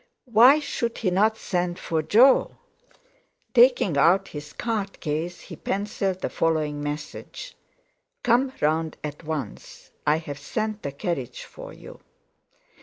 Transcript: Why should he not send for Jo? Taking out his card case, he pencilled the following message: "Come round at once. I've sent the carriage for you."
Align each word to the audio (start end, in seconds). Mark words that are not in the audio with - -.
Why 0.25 0.57
should 0.59 0.97
he 0.97 1.11
not 1.11 1.37
send 1.37 1.77
for 1.77 2.01
Jo? 2.01 2.57
Taking 3.53 3.99
out 3.99 4.29
his 4.29 4.51
card 4.51 4.99
case, 4.99 5.41
he 5.41 5.55
pencilled 5.55 6.21
the 6.21 6.29
following 6.31 6.81
message: 6.81 7.55
"Come 8.23 8.51
round 8.61 8.97
at 9.03 9.23
once. 9.23 9.91
I've 10.07 10.39
sent 10.39 10.81
the 10.81 10.91
carriage 10.91 11.43
for 11.43 11.71
you." 11.71 11.99